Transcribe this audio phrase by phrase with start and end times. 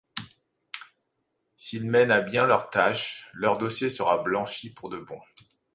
[1.57, 5.21] S'ils mènent à bien leur tâche, leur dossier sera blanchi pour de bon.